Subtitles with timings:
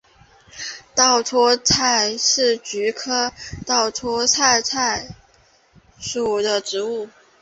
[0.95, 3.31] 稻槎菜为菊科
[3.67, 5.15] 稻搓菜
[5.99, 7.07] 属的植物。